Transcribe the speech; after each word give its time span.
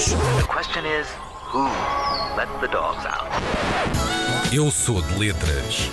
cães. 0.00 0.12
The 0.38 0.46
question 0.46 0.84
is, 0.86 1.06
who 1.52 1.64
let 2.36 2.48
the 2.60 2.68
dogs 2.68 3.04
out? 3.06 3.30
Eu 4.52 4.70
sou 4.70 5.02
de 5.02 5.18
letras. 5.18 5.90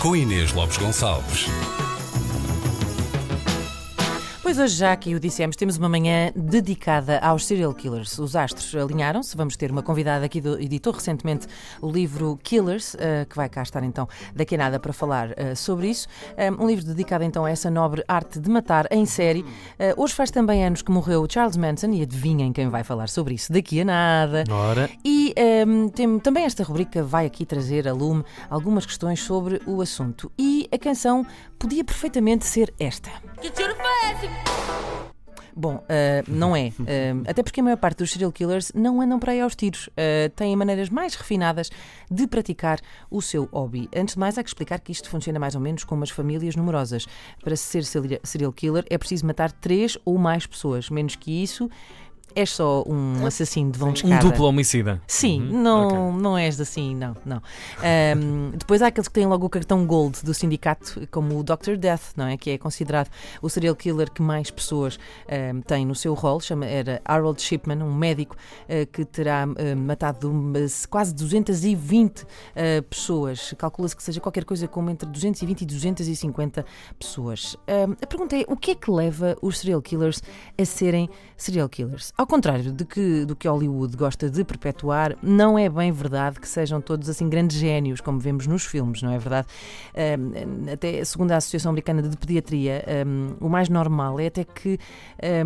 Com 0.00 0.14
Inês 0.14 0.52
Lopes 0.52 0.76
Gonçalves. 0.76 1.46
Pois 4.48 4.58
hoje, 4.58 4.76
já 4.76 4.96
que 4.96 5.14
o 5.14 5.20
dissemos, 5.20 5.56
temos 5.56 5.76
uma 5.76 5.90
manhã 5.90 6.32
dedicada 6.34 7.18
aos 7.18 7.44
serial 7.44 7.74
killers. 7.74 8.18
Os 8.18 8.34
astros 8.34 8.74
alinharam-se. 8.74 9.36
Vamos 9.36 9.58
ter 9.58 9.70
uma 9.70 9.82
convidada 9.82 10.24
aqui 10.24 10.40
do 10.40 10.58
editou 10.58 10.90
recentemente 10.90 11.46
o 11.82 11.90
livro 11.90 12.40
Killers, 12.42 12.94
uh, 12.94 13.28
que 13.28 13.36
vai 13.36 13.46
cá 13.50 13.62
estar 13.62 13.84
então 13.84 14.08
daqui 14.34 14.54
a 14.54 14.58
nada 14.58 14.80
para 14.80 14.90
falar 14.90 15.32
uh, 15.32 15.54
sobre 15.54 15.90
isso. 15.90 16.08
Um, 16.58 16.64
um, 16.64 16.66
livro 16.66 16.86
dedicado 16.86 17.24
então 17.24 17.44
a 17.44 17.50
essa 17.50 17.70
nobre 17.70 18.02
arte 18.08 18.40
de 18.40 18.48
matar 18.48 18.86
em 18.90 19.04
série. 19.04 19.42
Uh, 19.42 20.02
hoje 20.02 20.14
faz 20.14 20.30
também 20.30 20.64
anos 20.64 20.80
que 20.80 20.90
morreu 20.90 21.26
Charles 21.28 21.58
Manson 21.58 21.90
e 21.90 22.00
adivinhem 22.00 22.50
quem 22.50 22.70
vai 22.70 22.82
falar 22.82 23.10
sobre 23.10 23.34
isso 23.34 23.52
daqui 23.52 23.82
a 23.82 23.84
nada. 23.84 24.44
Ora. 24.50 24.88
E 25.04 25.34
um, 25.66 25.90
tem, 25.90 26.18
também 26.20 26.44
esta 26.46 26.62
rubrica 26.62 27.02
vai 27.02 27.26
aqui 27.26 27.44
trazer 27.44 27.86
a 27.86 27.92
lume 27.92 28.24
algumas 28.48 28.86
questões 28.86 29.20
sobre 29.20 29.60
o 29.66 29.82
assunto. 29.82 30.32
E 30.38 30.66
a 30.72 30.78
canção 30.78 31.26
podia 31.58 31.84
perfeitamente 31.84 32.46
ser 32.46 32.72
esta. 32.80 33.10
Que 33.42 33.50
esse? 34.10 34.58
Bom, 35.58 35.74
uh, 35.74 35.82
não 36.28 36.54
é. 36.54 36.68
Uh, 36.68 37.24
até 37.26 37.42
porque 37.42 37.58
a 37.58 37.64
maior 37.64 37.76
parte 37.76 37.98
dos 37.98 38.12
serial 38.12 38.30
killers 38.30 38.70
não 38.76 39.00
andam 39.00 39.18
para 39.18 39.32
aí 39.32 39.40
aos 39.40 39.56
tiros. 39.56 39.88
Uh, 39.88 40.30
têm 40.36 40.54
maneiras 40.54 40.88
mais 40.88 41.16
refinadas 41.16 41.68
de 42.08 42.28
praticar 42.28 42.78
o 43.10 43.20
seu 43.20 43.48
hobby. 43.52 43.88
Antes 43.94 44.14
de 44.14 44.20
mais, 44.20 44.38
há 44.38 44.42
que 44.44 44.48
explicar 44.50 44.78
que 44.78 44.92
isto 44.92 45.10
funciona 45.10 45.36
mais 45.40 45.56
ou 45.56 45.60
menos 45.60 45.82
como 45.82 46.04
as 46.04 46.10
famílias 46.10 46.54
numerosas. 46.54 47.08
Para 47.42 47.56
ser 47.56 47.82
serial 47.84 48.52
killer 48.52 48.84
é 48.88 48.96
preciso 48.96 49.26
matar 49.26 49.50
três 49.50 49.98
ou 50.04 50.16
mais 50.16 50.46
pessoas. 50.46 50.90
Menos 50.90 51.16
que 51.16 51.42
isso, 51.42 51.68
és 52.34 52.50
só 52.50 52.84
um 52.86 53.26
assassino 53.26 53.70
de 53.70 53.78
vão 53.78 53.92
de 53.92 54.06
Um 54.06 54.18
duplo 54.18 54.46
homicida. 54.46 55.00
Sim, 55.06 55.42
uhum. 55.42 55.62
não, 55.62 55.86
okay. 55.86 56.22
não 56.22 56.38
és 56.38 56.60
assim, 56.60 56.94
não, 56.94 57.16
não. 57.24 57.42
Um, 58.16 58.50
depois 58.50 58.82
há 58.82 58.88
aqueles 58.88 59.08
que 59.08 59.14
têm 59.14 59.26
logo 59.26 59.46
o 59.46 59.50
cartão 59.50 59.86
Gold 59.86 60.24
do 60.24 60.34
sindicato, 60.34 61.06
como 61.10 61.38
o 61.38 61.42
Dr. 61.42 61.76
Death, 61.76 62.12
não 62.16 62.26
é? 62.26 62.36
Que 62.36 62.50
é 62.50 62.58
considerado 62.58 63.10
o 63.42 63.48
serial 63.48 63.74
killer 63.74 64.10
que 64.10 64.22
mais 64.22 64.50
pessoas 64.50 64.98
um, 65.54 65.60
têm 65.60 65.86
no 65.86 65.94
seu 65.94 66.14
rol. 66.14 66.40
Chama, 66.40 66.66
era 66.66 67.00
Harold 67.04 67.40
Shipman, 67.40 67.82
um 67.82 67.94
médico 67.94 68.36
uh, 68.64 68.86
que 68.92 69.04
terá 69.04 69.46
uh, 69.46 69.76
matado 69.76 70.30
umas, 70.30 70.86
quase 70.86 71.14
220 71.14 72.22
uh, 72.22 72.26
pessoas. 72.88 73.54
Calcula-se 73.58 73.96
que 73.96 74.02
seja 74.02 74.20
qualquer 74.20 74.44
coisa 74.44 74.68
como 74.68 74.90
entre 74.90 75.08
220 75.08 75.62
e 75.62 75.66
250 75.66 76.64
pessoas. 76.98 77.56
a 78.00 78.06
pergunta 78.06 78.36
é: 78.36 78.44
o 78.48 78.56
que 78.56 78.72
é 78.72 78.74
que 78.74 78.90
leva 78.90 79.36
os 79.42 79.58
serial 79.58 79.82
killers 79.82 80.22
a 80.56 80.64
serem 80.64 81.08
serial 81.36 81.68
killers? 81.68 82.12
Ao 82.20 82.26
contrário 82.26 82.72
de 82.72 82.84
que, 82.84 83.24
do 83.24 83.36
que 83.36 83.46
Hollywood 83.46 83.96
gosta 83.96 84.28
de 84.28 84.42
perpetuar, 84.42 85.16
não 85.22 85.56
é 85.56 85.68
bem 85.68 85.92
verdade 85.92 86.40
que 86.40 86.48
sejam 86.48 86.80
todos 86.80 87.08
assim 87.08 87.28
grandes 87.28 87.56
génios, 87.56 88.00
como 88.00 88.18
vemos 88.18 88.44
nos 88.44 88.64
filmes, 88.64 89.02
não 89.02 89.12
é 89.12 89.18
verdade? 89.18 89.46
Um, 90.18 90.72
até 90.72 91.04
segundo 91.04 91.30
a 91.30 91.36
Associação 91.36 91.70
Americana 91.70 92.02
de 92.02 92.16
Pediatria, 92.16 92.84
um, 93.06 93.36
o 93.38 93.48
mais 93.48 93.68
normal 93.68 94.18
é 94.18 94.26
até 94.26 94.42
que 94.42 94.80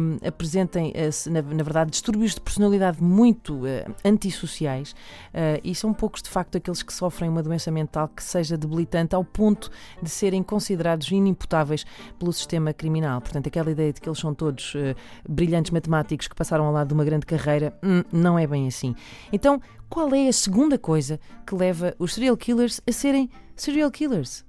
um, 0.00 0.26
apresentem, 0.26 0.94
na, 1.26 1.42
na, 1.42 1.62
verdade, 1.62 1.90
distúrbios 1.90 2.34
de 2.36 2.40
personalidade 2.40 3.02
muito 3.02 3.54
uh, 3.66 3.94
antissociais 4.02 4.92
uh, 4.92 5.60
e 5.62 5.74
são 5.74 5.92
poucos, 5.92 6.22
de 6.22 6.30
facto, 6.30 6.56
aqueles 6.56 6.82
que 6.82 6.94
sofrem 6.94 7.28
uma 7.28 7.42
doença 7.42 7.70
mental 7.70 8.08
que 8.08 8.24
seja 8.24 8.56
debilitante 8.56 9.14
ao 9.14 9.22
ponto 9.22 9.70
de 10.02 10.08
serem 10.08 10.42
considerados 10.42 11.10
inimputáveis 11.10 11.84
pelo 12.18 12.32
sistema 12.32 12.72
criminal. 12.72 13.20
Portanto, 13.20 13.48
aquela 13.48 13.70
ideia 13.70 13.92
de 13.92 14.00
que 14.00 14.08
eles 14.08 14.18
são 14.18 14.32
todos 14.32 14.74
uh, 14.74 14.96
brilhantes 15.28 15.70
matemáticos 15.70 16.28
que 16.28 16.34
passaram 16.34 16.61
ao 16.66 16.72
lado 16.72 16.88
de 16.88 16.94
uma 16.94 17.04
grande 17.04 17.26
carreira, 17.26 17.76
hum, 17.82 18.02
não 18.12 18.38
é 18.38 18.46
bem 18.46 18.66
assim. 18.66 18.94
Então, 19.32 19.60
qual 19.88 20.14
é 20.14 20.28
a 20.28 20.32
segunda 20.32 20.78
coisa 20.78 21.20
que 21.46 21.54
leva 21.54 21.94
os 21.98 22.14
serial 22.14 22.36
killers 22.36 22.80
a 22.88 22.92
serem 22.92 23.28
serial 23.54 23.90
killers? 23.90 24.44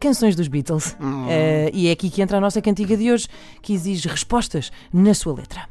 Canções 0.00 0.36
dos 0.36 0.48
Beatles. 0.48 0.92
Uh, 1.00 1.70
e 1.72 1.88
é 1.88 1.92
aqui 1.92 2.10
que 2.10 2.20
entra 2.20 2.36
a 2.36 2.40
nossa 2.40 2.60
cantiga 2.60 2.96
de 2.96 3.10
hoje, 3.10 3.28
que 3.62 3.72
exige 3.72 4.08
respostas 4.08 4.70
na 4.92 5.14
sua 5.14 5.34
letra. 5.34 5.68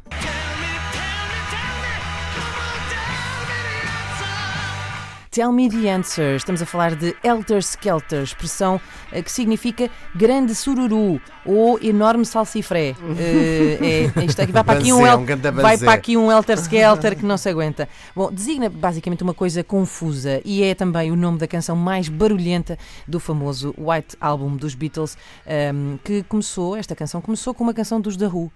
Tell 5.35 5.51
me 5.51 5.69
the 5.69 5.89
answer. 5.89 6.37
Estamos 6.37 6.61
a 6.61 6.65
falar 6.65 6.95
de 6.95 7.13
Elter 7.21 7.59
Skelter, 7.59 8.23
expressão 8.23 8.79
uh, 9.11 9.21
que 9.21 9.29
significa 9.29 9.89
grande 10.15 10.55
sururu 10.55 11.19
ou 11.45 11.77
enorme 11.81 12.25
salsifré. 12.25 12.91
Uh, 12.91 13.83
é, 13.83 14.23
isto 14.23 14.41
aqui, 14.41 14.53
vai 14.53 14.63
para 14.63 14.79
aqui 14.79 14.93
um, 14.93 15.05
el, 15.05 15.25
vai 15.55 15.77
para 15.77 15.91
aqui 15.91 16.15
um 16.15 16.31
Elter 16.31 16.57
Skelter 16.57 17.17
que 17.17 17.25
não 17.25 17.37
se 17.37 17.49
aguenta. 17.49 17.89
Bom, 18.15 18.31
designa 18.31 18.69
basicamente 18.69 19.23
uma 19.23 19.33
coisa 19.33 19.61
confusa 19.61 20.41
e 20.45 20.63
é 20.63 20.73
também 20.73 21.11
o 21.11 21.17
nome 21.17 21.37
da 21.37 21.47
canção 21.49 21.75
mais 21.75 22.07
barulhenta 22.07 22.79
do 23.05 23.19
famoso 23.19 23.75
White 23.77 24.15
Album 24.21 24.55
dos 24.55 24.73
Beatles, 24.73 25.17
um, 25.45 25.51
ehm, 25.51 25.97
que 26.01 26.23
começou, 26.23 26.77
esta 26.77 26.95
canção 26.95 27.19
começou 27.19 27.53
com 27.53 27.65
uma 27.65 27.73
canção 27.73 27.99
dos 27.99 28.15
The 28.15 28.27
Who, 28.27 28.45
uh, 28.45 28.51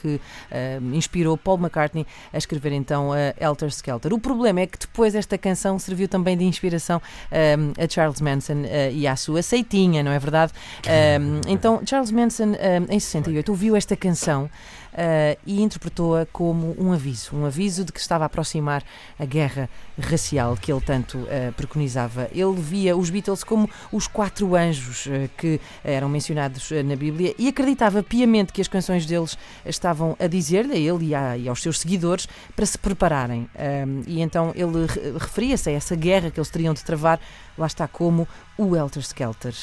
que 0.00 0.14
uh, 0.14 0.94
inspirou 0.94 1.36
Paul 1.36 1.58
McCartney 1.58 2.06
a 2.32 2.38
escrever 2.38 2.70
então 2.70 3.10
Elter 3.40 3.70
Skelter. 3.70 4.14
O 4.14 4.20
problema 4.20 4.60
é 4.60 4.68
que 4.68 4.78
depois 4.78 5.16
esta 5.16 5.36
canção 5.36 5.80
serviu 5.80 6.11
também 6.12 6.36
de 6.36 6.44
inspiração 6.44 7.00
um, 7.32 7.82
a 7.82 7.88
Charles 7.88 8.20
Manson 8.20 8.62
uh, 8.62 8.92
e 8.92 9.06
à 9.06 9.16
sua 9.16 9.42
seitinha, 9.42 10.02
não 10.02 10.12
é 10.12 10.18
verdade? 10.18 10.52
Um, 10.86 11.40
então, 11.50 11.80
Charles 11.84 12.12
Manson, 12.12 12.52
um, 12.52 12.94
em 12.94 13.00
68, 13.00 13.48
ouviu 13.48 13.74
esta 13.74 13.96
canção 13.96 14.48
uh, 14.92 15.38
e 15.46 15.62
interpretou-a 15.62 16.26
como 16.26 16.74
um 16.78 16.92
aviso, 16.92 17.34
um 17.34 17.46
aviso 17.46 17.84
de 17.84 17.92
que 17.92 18.00
estava 18.00 18.24
a 18.24 18.26
aproximar 18.26 18.82
a 19.18 19.24
guerra 19.24 19.68
racial 19.98 20.56
que 20.56 20.72
ele 20.72 20.80
tanto 20.80 21.18
uh, 21.18 21.52
preconizava. 21.56 22.28
Ele 22.32 22.54
via 22.54 22.96
os 22.96 23.10
Beatles 23.10 23.44
como 23.44 23.68
os 23.90 24.06
quatro 24.06 24.54
anjos 24.54 25.06
uh, 25.06 25.28
que 25.36 25.60
eram 25.84 26.08
mencionados 26.08 26.70
na 26.84 26.96
Bíblia 26.96 27.34
e 27.38 27.48
acreditava 27.48 28.02
piamente 28.02 28.52
que 28.52 28.60
as 28.60 28.68
canções 28.68 29.06
deles 29.06 29.36
estavam 29.64 30.16
a 30.18 30.26
dizer-lhe, 30.26 30.72
a 30.72 30.76
ele 30.76 31.06
e, 31.06 31.14
a, 31.14 31.36
e, 31.36 31.48
aos 31.48 31.62
seus 31.62 31.80
seguidores, 31.80 32.28
para 32.54 32.66
se 32.66 32.78
prepararem. 32.78 33.48
e 34.06 34.20
então 34.20 34.52
ele 34.54 34.86
referia-se 35.18 35.70
a 35.70 35.72
essa 35.72 35.94
guerra 35.96 36.30
que 36.30 36.38
eles 36.38 36.50
teriam 36.50 36.74
de 36.74 36.84
travar, 36.84 37.20
lá 37.56 37.66
está 37.66 37.86
como 37.86 38.26
o 38.56 38.76
Helter 38.76 39.02
Skelter. 39.02 39.54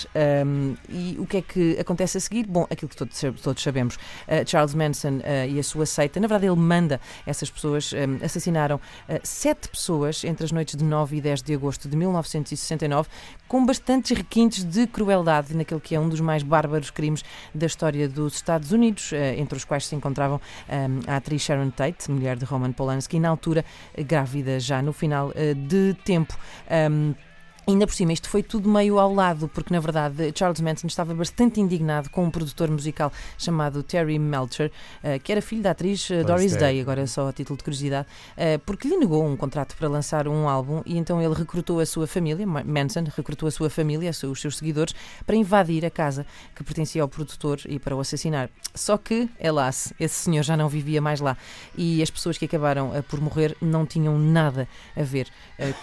Um, 0.46 0.76
e 0.90 1.16
o 1.20 1.26
que 1.26 1.38
é 1.38 1.42
que 1.42 1.80
acontece 1.80 2.18
a 2.18 2.22
seguir? 2.22 2.46
Bom, 2.46 2.66
aquilo 2.70 2.90
que 2.90 2.96
todos, 2.96 3.22
todos 3.42 3.62
sabemos. 3.62 3.96
Uh, 3.96 4.46
Charles 4.46 4.74
Manson 4.74 5.18
uh, 5.18 5.50
e 5.50 5.60
a 5.60 5.64
sua 5.64 5.86
seita, 5.86 6.20
na 6.20 6.28
verdade, 6.28 6.52
ele 6.52 6.60
manda 6.60 7.00
essas 7.26 7.50
pessoas, 7.50 7.92
um, 7.94 8.24
assassinaram 8.24 8.78
uh, 8.78 9.20
sete 9.24 9.70
pessoas 9.70 10.24
entre 10.24 10.46
as 10.46 10.52
noites 10.52 10.76
de 10.76 10.84
9 10.84 11.18
e 11.18 11.22
10 11.22 11.42
de 11.42 11.54
agosto 11.54 11.88
de 11.88 11.96
1969, 11.96 13.10
com 13.48 13.66
bastantes 13.66 14.16
requintes 14.16 14.64
de 14.64 14.88
crueldade 14.88 15.56
naquele 15.56 15.80
que 15.80 15.96
é 15.96 16.00
um 16.00 16.10
dos 16.10 16.20
mais 16.20 16.44
bárbaros 16.44 16.90
crimes 16.90 17.24
da 17.54 17.66
história 17.66 18.08
dos 18.08 18.36
Estados 18.36 18.72
Unidos, 18.72 19.12
entre 19.38 19.58
os 19.58 19.66
quais 19.66 19.88
se 19.88 19.96
encontravam 19.96 20.40
um, 20.70 21.12
a 21.12 21.18
atriz 21.18 21.42
Sharon 21.42 21.70
Tate, 21.72 22.10
mulher 22.12 22.38
de 22.38 22.46
Roman 22.46 22.72
Polanski, 22.72 23.20
na 23.20 23.30
altura 23.30 23.66
grávida 23.98 24.60
já 24.60 24.82
no 24.82 24.94
final 24.94 25.34
de 25.68 25.96
tempo. 26.04 26.38
Um, 26.92 27.14
Ainda 27.68 27.86
por 27.86 27.94
cima, 27.94 28.12
isto 28.12 28.28
foi 28.28 28.42
tudo 28.42 28.68
meio 28.68 28.97
ao 28.97 29.14
lado, 29.14 29.47
porque 29.47 29.72
na 29.72 29.80
verdade 29.80 30.34
Charles 30.36 30.59
Manson 30.59 30.88
estava 30.88 31.14
bastante 31.14 31.62
indignado 31.62 32.09
com 32.09 32.24
um 32.24 32.31
produtor 32.31 32.68
musical 32.70 33.12
chamado 33.38 33.84
Terry 33.84 34.18
Melcher, 34.18 34.72
uh, 35.03 35.20
que 35.20 35.31
era 35.31 35.40
filho 35.40 35.62
da 35.62 35.72
atriz 35.72 36.09
uh, 36.09 36.24
Doris 36.24 36.53
Day. 36.53 36.59
Day, 36.59 36.81
agora 36.81 37.06
só 37.06 37.28
a 37.28 37.34
título 37.34 37.58
de 37.58 37.64
curiosidade, 37.64 38.08
uh, 38.08 38.58
porque 38.66 38.88
lhe 38.88 38.97
negou 38.97 39.24
um 39.24 39.38
contrato 39.38 39.75
para 39.75 39.88
lançar 39.88 40.28
um 40.28 40.50
álbum 40.50 40.81
e 40.84 40.97
então 40.97 41.22
ele 41.22 41.36
recrutou 41.36 41.80
a 41.80 41.86
sua 41.86 42.08
família, 42.08 42.46
Manson 42.47 43.03
recrutou 43.16 43.47
a 43.47 43.52
sua 43.52 43.70
família, 43.70 44.09
os 44.09 44.41
seus 44.41 44.58
seguidores, 44.58 44.96
para 45.24 45.36
invadir 45.36 45.86
a 45.86 45.91
casa 45.91 46.26
que 46.56 46.64
pertencia 46.64 47.03
ao 47.03 47.08
produtor 47.08 47.59
e 47.67 47.78
para 47.78 47.96
o 47.96 48.00
assassinar. 48.00 48.50
Só 48.73 48.97
que, 48.97 49.29
helas, 49.40 49.94
esse 50.00 50.16
senhor 50.16 50.41
já 50.41 50.58
não 50.58 50.70
vivia 50.70 51.02
mais 51.02 51.20
lá 51.20 51.38
e 51.78 52.02
as 52.02 52.09
pessoas 52.09 52.35
que 52.35 52.46
acabaram 52.46 52.91
por 53.08 53.22
morrer 53.22 53.56
não 53.61 53.85
tinham 53.85 54.17
nada 54.17 54.67
a 54.96 55.03
ver 55.03 55.28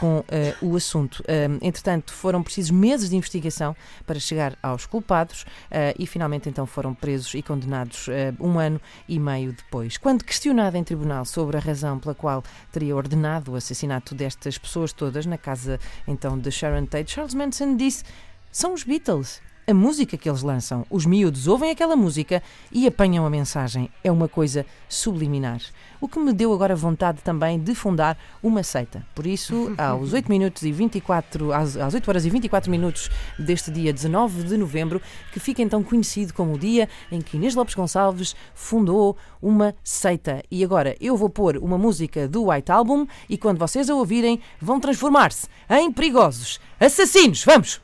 com 0.00 0.24
o 0.60 0.74
assunto. 0.74 1.22
Entretanto, 1.66 2.12
foram 2.12 2.44
precisos 2.44 2.70
meses 2.70 3.10
de 3.10 3.16
investigação 3.16 3.74
para 4.06 4.20
chegar 4.20 4.56
aos 4.62 4.86
culpados 4.86 5.42
uh, 5.42 5.94
e 5.98 6.06
finalmente 6.06 6.48
então 6.48 6.64
foram 6.64 6.94
presos 6.94 7.34
e 7.34 7.42
condenados 7.42 8.06
uh, 8.06 8.12
um 8.38 8.56
ano 8.56 8.80
e 9.08 9.18
meio 9.18 9.52
depois. 9.52 9.96
Quando 9.96 10.22
questionado 10.22 10.76
em 10.76 10.84
tribunal 10.84 11.24
sobre 11.24 11.56
a 11.56 11.60
razão 11.60 11.98
pela 11.98 12.14
qual 12.14 12.44
teria 12.70 12.94
ordenado 12.94 13.50
o 13.50 13.56
assassinato 13.56 14.14
destas 14.14 14.56
pessoas 14.56 14.92
todas 14.92 15.26
na 15.26 15.36
casa 15.36 15.80
então 16.06 16.38
de 16.38 16.52
Sharon 16.52 16.86
Tate, 16.86 17.10
Charles 17.10 17.34
Manson 17.34 17.76
disse: 17.76 18.04
são 18.52 18.72
os 18.72 18.84
Beatles. 18.84 19.42
A 19.66 19.74
música 19.74 20.16
que 20.16 20.28
eles 20.28 20.42
lançam. 20.42 20.86
Os 20.88 21.04
miúdos 21.04 21.48
ouvem 21.48 21.70
aquela 21.70 21.96
música 21.96 22.42
e 22.70 22.86
apanham 22.86 23.26
a 23.26 23.30
mensagem. 23.30 23.90
É 24.04 24.12
uma 24.12 24.28
coisa 24.28 24.64
subliminar. 24.88 25.60
O 26.00 26.06
que 26.06 26.20
me 26.20 26.32
deu 26.32 26.52
agora 26.52 26.76
vontade 26.76 27.20
também 27.22 27.58
de 27.58 27.74
fundar 27.74 28.16
uma 28.42 28.62
seita. 28.62 29.04
Por 29.14 29.26
isso, 29.26 29.74
aos 29.78 30.12
8 30.12 30.30
minutos 30.30 30.62
e 30.62 30.70
24, 30.70 31.52
às, 31.52 31.76
às 31.76 31.94
8 31.94 32.08
horas 32.08 32.24
e 32.24 32.30
24 32.30 32.70
minutos 32.70 33.10
deste 33.38 33.70
dia 33.70 33.92
19 33.92 34.44
de 34.44 34.56
novembro, 34.56 35.02
que 35.32 35.40
fica 35.40 35.62
então 35.62 35.82
conhecido 35.82 36.32
como 36.32 36.54
o 36.54 36.58
dia 36.58 36.88
em 37.10 37.20
que 37.20 37.36
Inês 37.36 37.54
Lopes 37.54 37.74
Gonçalves 37.74 38.36
fundou 38.54 39.16
uma 39.42 39.74
seita. 39.82 40.42
E 40.48 40.62
agora 40.62 40.94
eu 41.00 41.16
vou 41.16 41.28
pôr 41.28 41.56
uma 41.56 41.76
música 41.76 42.28
do 42.28 42.50
White 42.50 42.70
Album 42.70 43.06
e 43.28 43.36
quando 43.36 43.58
vocês 43.58 43.90
a 43.90 43.94
ouvirem, 43.94 44.40
vão 44.60 44.78
transformar-se 44.78 45.48
em 45.68 45.90
perigosos 45.90 46.60
assassinos. 46.78 47.42
Vamos! 47.44 47.80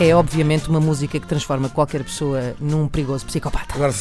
É 0.00 0.14
obviamente 0.14 0.68
uma 0.68 0.80
música 0.80 1.20
que 1.20 1.26
transforma 1.26 1.68
qualquer 1.68 2.02
pessoa 2.02 2.54
num 2.58 2.88
perigoso 2.88 3.24
psicopata. 3.26 3.74
Agora. 3.74 3.92